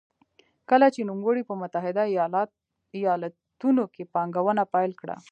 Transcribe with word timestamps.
کله 0.69 0.87
چې 0.95 1.01
نوموړي 1.09 1.43
په 1.49 1.53
متحده 1.61 2.03
ایالتونو 2.95 3.83
کې 3.93 4.03
پانګونه 4.13 4.63
پیل 4.73 4.91
کړه. 5.01 5.15